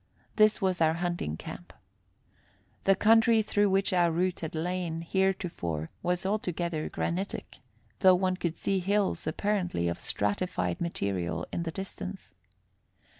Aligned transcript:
This 0.35 0.59
was 0.59 0.81
our 0.81 0.95
hunting 0.95 1.37
camp. 1.37 1.71
The 2.85 2.95
country 2.95 3.43
through 3.43 3.69
which 3.69 3.93
our 3.93 4.11
route 4.11 4.39
had 4.39 4.55
lain 4.55 5.01
heretofore 5.01 5.91
was 6.01 6.25
altogether 6.25 6.89
granitic, 6.89 7.59
though 7.99 8.15
one 8.15 8.37
could 8.37 8.57
see 8.57 8.79
hills 8.79 9.27
apparently 9.27 9.87
of 9.87 9.99
stratified 9.99 10.81
material 10.81 11.45
in 11.53 11.61
the 11.61 11.71
distance. 11.71 12.33